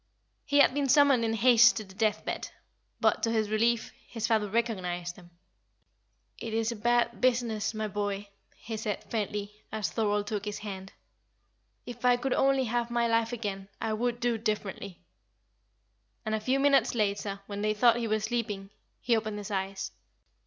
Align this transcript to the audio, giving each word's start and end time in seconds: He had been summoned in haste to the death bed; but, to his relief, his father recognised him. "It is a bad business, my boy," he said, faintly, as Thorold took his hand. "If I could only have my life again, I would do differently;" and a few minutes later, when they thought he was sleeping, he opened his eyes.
He 0.45 0.57
had 0.61 0.73
been 0.73 0.89
summoned 0.89 1.23
in 1.23 1.35
haste 1.35 1.77
to 1.77 1.83
the 1.83 1.93
death 1.93 2.25
bed; 2.25 2.49
but, 2.99 3.21
to 3.21 3.29
his 3.29 3.51
relief, 3.51 3.91
his 4.07 4.25
father 4.25 4.49
recognised 4.49 5.15
him. 5.15 5.29
"It 6.39 6.55
is 6.55 6.71
a 6.71 6.75
bad 6.75 7.21
business, 7.21 7.75
my 7.75 7.87
boy," 7.87 8.27
he 8.55 8.77
said, 8.77 9.03
faintly, 9.11 9.53
as 9.71 9.91
Thorold 9.91 10.25
took 10.25 10.43
his 10.45 10.57
hand. 10.57 10.91
"If 11.85 12.03
I 12.03 12.17
could 12.17 12.33
only 12.33 12.63
have 12.63 12.89
my 12.89 13.07
life 13.07 13.31
again, 13.31 13.69
I 13.79 13.93
would 13.93 14.19
do 14.19 14.39
differently;" 14.39 14.97
and 16.25 16.33
a 16.33 16.39
few 16.39 16.59
minutes 16.59 16.95
later, 16.95 17.41
when 17.45 17.61
they 17.61 17.75
thought 17.75 17.97
he 17.97 18.07
was 18.07 18.23
sleeping, 18.23 18.71
he 19.01 19.15
opened 19.15 19.37
his 19.37 19.51
eyes. 19.51 19.91